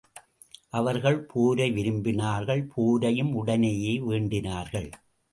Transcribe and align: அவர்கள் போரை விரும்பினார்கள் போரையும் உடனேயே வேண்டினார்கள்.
அவர்கள் 0.69 1.17
போரை 1.23 1.67
விரும்பினார்கள் 1.71 2.63
போரையும் 2.75 3.31
உடனேயே 3.33 3.93
வேண்டினார்கள். 3.99 4.89